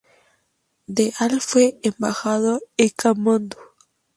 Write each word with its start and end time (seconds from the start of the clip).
De 0.87 1.13
al 1.19 1.41
fue 1.41 1.77
embajador 1.83 2.63
en 2.75 2.89
Katmandú. 2.89 3.57